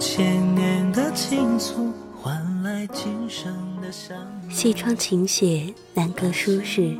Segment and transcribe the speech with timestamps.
[0.00, 4.16] 千年的情愫换来今生的相
[4.48, 4.50] 遇。
[4.50, 6.96] 西窗晴雪，南阁舒适，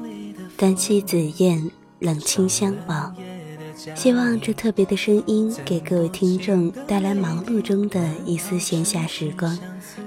[0.55, 1.71] 单栖紫燕，
[2.01, 3.17] 冷清相望。
[3.95, 9.59] 希望这特别的声音给各位听众带来忙碌中的一丝闲暇时光，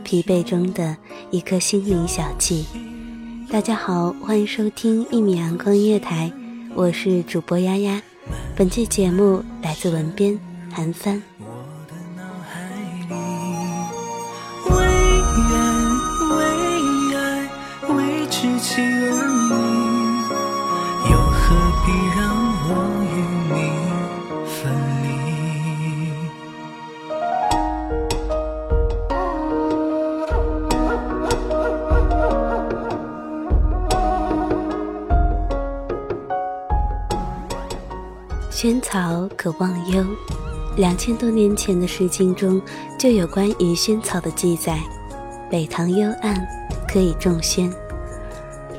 [0.04, 0.96] 疲惫中的
[1.32, 2.64] 一颗心灵小憩。
[3.50, 6.32] 大家好，欢迎收听一米阳光音乐台，
[6.76, 8.00] 我是主播丫丫。
[8.56, 10.40] 本期节目来自文编
[10.72, 11.33] 韩帆。
[38.54, 40.06] 萱草可忘忧，
[40.78, 42.62] 两千多年前的《诗经》中
[43.00, 44.80] 就有关于萱草的记载。
[45.50, 46.48] 北塘幽暗，
[46.88, 47.74] 可以种萱。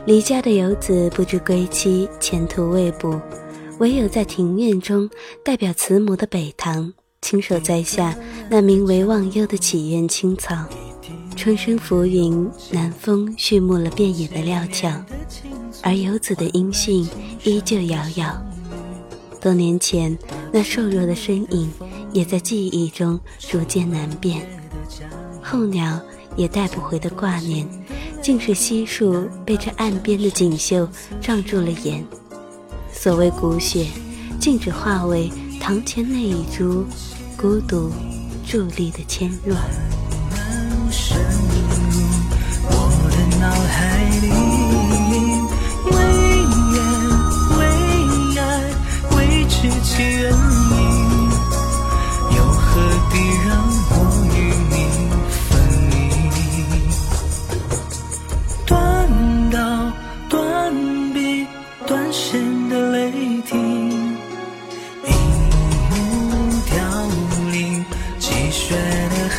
[0.06, 3.20] 离家的游子不知归期，前途未卜，
[3.80, 5.10] 唯有在庭院中，
[5.44, 8.16] 代表慈母的北塘，亲手栽下
[8.48, 10.54] 那名为忘忧的祈愿青草。
[11.34, 14.88] 春生浮云，南风畜牧了遍野的料峭，
[15.82, 17.06] 而游子的音讯
[17.42, 18.40] 依旧遥遥。
[19.44, 20.16] 多年前，
[20.50, 21.70] 那瘦弱的身影
[22.14, 24.40] 也在记忆中逐渐难辨。
[25.42, 26.00] 候鸟
[26.34, 27.68] 也带不回的挂念，
[28.22, 30.88] 竟是悉数被这岸边的锦绣
[31.20, 32.02] 撞住了眼。
[32.90, 33.86] 所谓骨血，
[34.40, 36.86] 竟只化为堂前那一株
[37.36, 37.92] 孤独
[38.46, 39.54] 伫立的纤弱。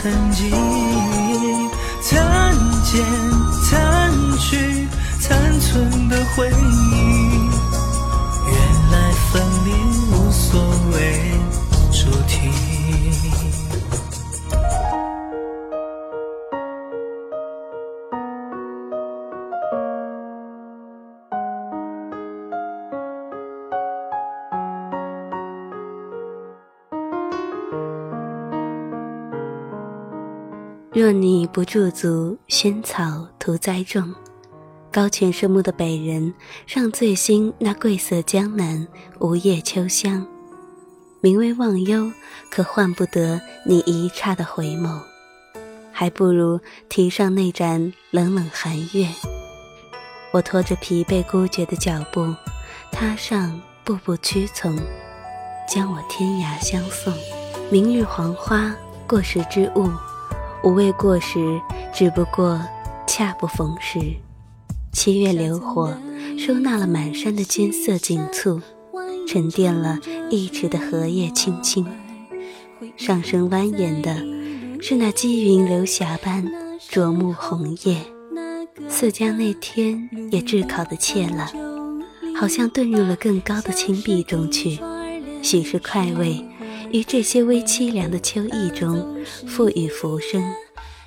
[0.06, 0.52] 痕迹，
[2.00, 3.04] 残见
[3.64, 4.88] 残去
[5.20, 6.54] 残存的回忆。
[8.46, 8.56] 原
[8.92, 9.72] 来分离
[10.12, 10.62] 无所
[10.92, 11.32] 谓
[30.96, 34.16] 若你不驻足，萱草徒栽种。
[34.90, 36.34] 高泉深木的北人，
[36.66, 38.88] 让醉心那桂色江南，
[39.20, 40.26] 无叶秋香。
[41.20, 42.10] 名为忘忧，
[42.50, 45.02] 可换不得你一刹的回眸。
[45.92, 49.10] 还不如提上那盏冷冷寒月。
[50.32, 52.34] 我拖着疲惫孤绝的脚步，
[52.94, 54.80] 踏上步步屈从。
[55.68, 57.14] 将我天涯相送。
[57.70, 58.74] 明日黄花，
[59.06, 59.90] 过时之物，
[60.66, 61.62] 无谓过时，
[61.94, 62.60] 只不过
[63.06, 64.00] 恰不逢时。
[64.92, 65.96] 七月流火，
[66.40, 68.60] 收纳了满山的金色锦簇，
[69.28, 70.00] 沉淀了
[70.32, 71.86] 一池的荷叶青青。
[72.98, 74.16] 上升蜿蜒的，
[74.82, 76.44] 是那积云流霞般
[76.90, 77.98] 灼目红叶。
[78.90, 81.48] 似将那天也炙烤的切了，
[82.36, 84.80] 好像遁入了更高的青碧中去。
[85.44, 86.44] 许是快慰，
[86.92, 90.44] 于这些微凄凉的秋意中，赋予浮生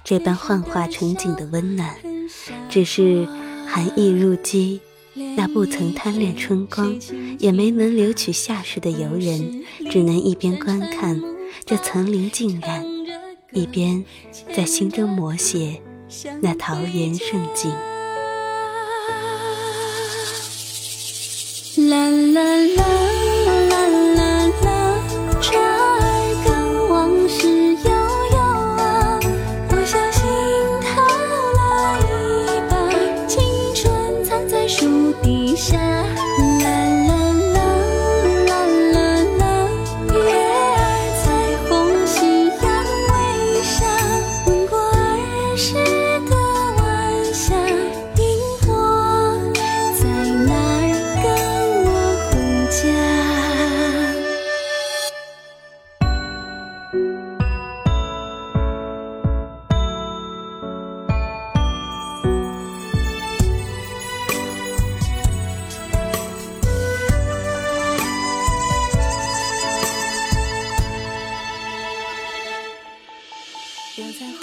[0.05, 1.95] 这般幻化成景的温暖。
[2.69, 3.27] 只是
[3.67, 4.81] 寒意入肌，
[5.37, 6.99] 那不曾贪恋春光，
[7.39, 11.23] 也没能留取夏时的游人，只能一边观看
[11.65, 12.85] 这层林尽染，
[13.53, 14.05] 一边
[14.55, 15.81] 在心中摹写。
[16.41, 17.71] 那桃源盛景。
[21.89, 22.58] 啦啦啦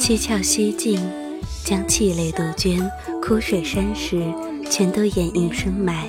[0.06, 1.00] 七窍吸尽，
[1.64, 2.88] 将泣泪杜鹃、
[3.20, 4.24] 枯水山石
[4.70, 6.06] 全都掩映深埋。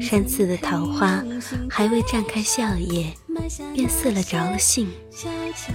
[0.00, 1.20] 山寺的桃花
[1.68, 3.06] 还未绽开笑靥，
[3.74, 4.86] 便似了着了性。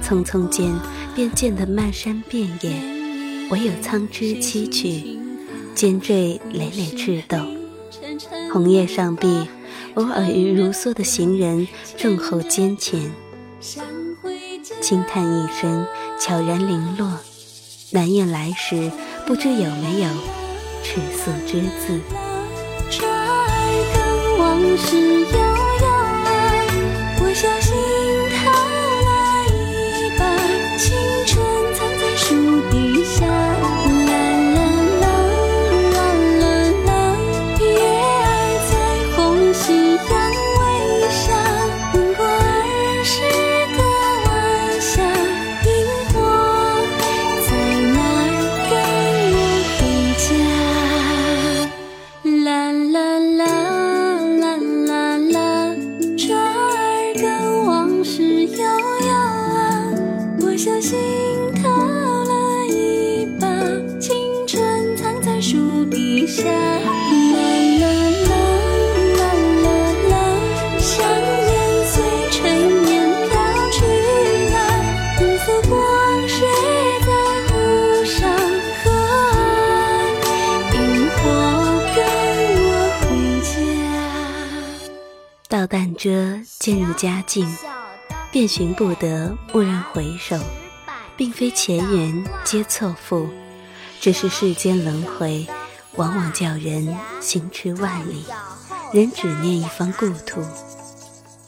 [0.02, 0.72] 匆匆间，
[1.14, 2.72] 便见得漫山遍野，
[3.50, 5.20] 唯有苍枝栖曲，
[5.76, 7.38] 尖缀累累赤豆。
[8.54, 9.28] 红叶上壁，
[9.96, 11.68] 偶尔与如梭的行人
[11.98, 13.12] 重候肩前，
[14.80, 15.86] 轻叹一声。
[16.20, 17.20] 悄然零落，
[17.92, 18.92] 南雁来时，
[19.26, 20.10] 不知有没有
[20.84, 22.00] 尺素之字。
[85.50, 86.10] 到淡遮
[86.58, 87.48] 渐入佳境，
[88.32, 90.36] 遍寻不得，蓦然回首，
[91.16, 93.30] 并非前缘皆错付，
[94.02, 95.46] 只是世间轮回，
[95.96, 98.24] 往往叫人行驰万里，
[98.92, 100.42] 仍只念一方故土。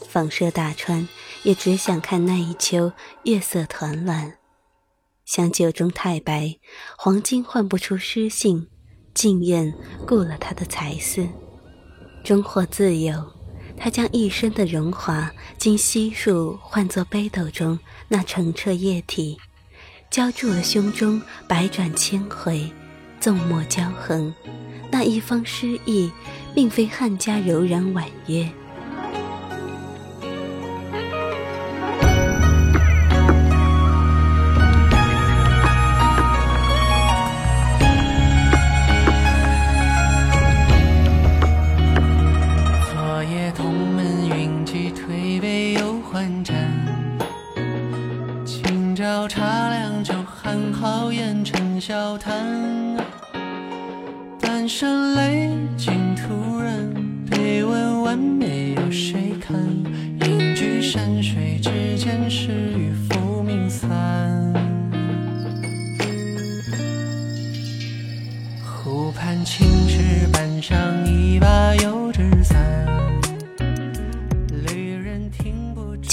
[0.08, 1.08] 访射大川，
[1.42, 2.92] 也只想看那一秋
[3.24, 4.38] 月色团乱，
[5.24, 6.56] 想酒中太白，
[6.96, 8.68] 黄金换不出诗性，
[9.12, 9.74] 竟愿
[10.06, 11.28] 顾了他的才思，
[12.24, 13.32] 终获自由。
[13.78, 19.36] 他将一生的荣华，经悉数换作杯斗中那澄澈液体，
[20.08, 22.72] 浇筑了胸中百转千回，
[23.26, 24.32] 纵墨交横。
[24.88, 26.12] 那一方诗意，
[26.54, 28.48] 并非汉家柔然婉约。
[48.94, 52.85] 朝茶凉酒，酣好言，沉笑谈，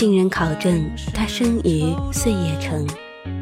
[0.04, 0.84] 经人考证，
[1.14, 2.86] 他生于碎叶城，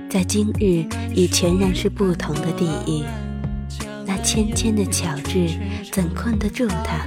[0.08, 3.04] 在今日已全然是不同的地域。
[4.06, 5.50] 那纤纤的巧智
[5.92, 7.04] 怎困得住他？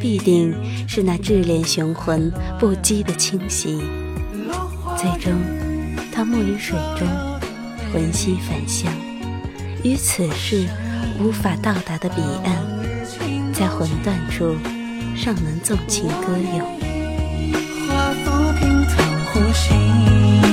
[0.00, 0.52] 必定
[0.88, 3.80] 是那智怜雄浑不羁的清晰。
[4.98, 5.32] 最终，
[6.10, 7.06] 他没于水中，
[7.92, 8.92] 魂兮返乡，
[9.84, 10.66] 于此世
[11.20, 14.56] 无法到达的彼岸，在魂断处，
[15.14, 16.75] 尚能纵情歌咏。
[19.56, 20.45] 心，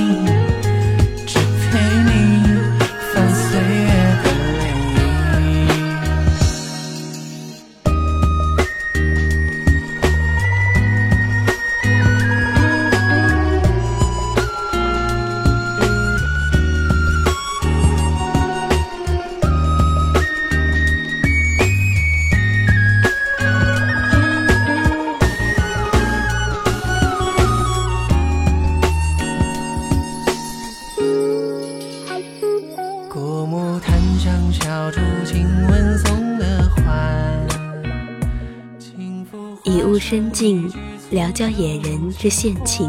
[40.44, 40.72] 物深静，
[41.10, 42.86] 聊教野人之献情；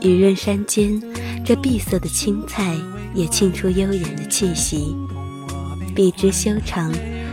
[0.00, 1.02] 雨润山间，
[1.44, 2.76] 这碧色的青菜
[3.12, 4.94] 也沁出悠然的气息。
[5.96, 6.92] 笔直修长，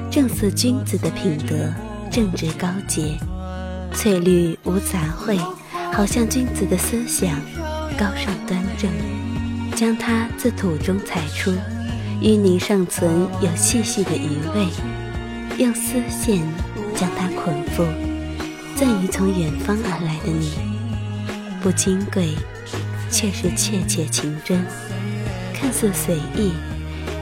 [0.09, 1.71] 正似君子的品德，
[2.09, 3.19] 正直高洁；
[3.93, 5.37] 翠绿无杂秽，
[5.93, 7.39] 好像君子的思想，
[7.95, 8.89] 高尚端正。
[9.75, 11.51] 将它自土中采出，
[12.21, 14.67] 淤泥尚存有细细的余味，
[15.57, 16.41] 用丝线
[16.95, 17.83] 将它捆缚，
[18.83, 20.51] 赠予从远方而来的你。
[21.61, 22.31] 不金贵，
[23.09, 24.59] 却是切切情真；
[25.53, 26.51] 看似随意，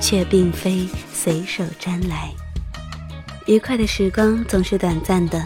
[0.01, 2.31] 却并非随手拈来。
[3.45, 5.39] 愉快的时光总是短暂的，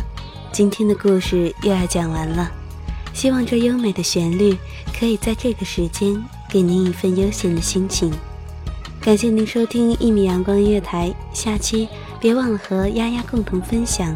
[0.53, 2.49] 今天的故事又要讲完了。
[3.13, 4.57] 希望这优美的旋律
[4.97, 6.15] 可以在这个时间
[6.49, 8.09] 给您一份悠闲的心情。
[9.01, 11.89] 感谢您收听一米阳光音乐台，下期
[12.21, 14.15] 别忘了和丫丫共同分享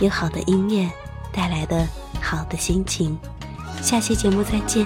[0.00, 0.88] 有好的音乐
[1.32, 1.86] 带来的
[2.20, 3.18] 好的心情。
[3.82, 4.84] 下期节目再见。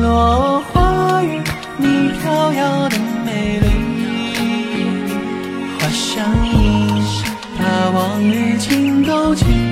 [0.00, 1.40] 落花雨，
[1.76, 3.66] 你飘摇的美丽，
[5.78, 7.02] 花香映，
[7.58, 9.71] 把往日情勾起。